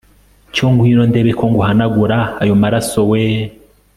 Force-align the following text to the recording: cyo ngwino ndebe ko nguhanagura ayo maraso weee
cyo 0.53 0.65
ngwino 0.71 1.03
ndebe 1.09 1.31
ko 1.39 1.43
nguhanagura 1.51 2.17
ayo 2.41 2.53
maraso 2.61 2.99
weee 3.09 3.45